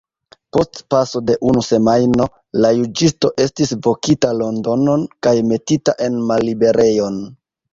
[0.55, 2.25] Post paso de unu semajno
[2.65, 7.25] la juĝisto estis vokita Londonon kaj metita en malliberejon.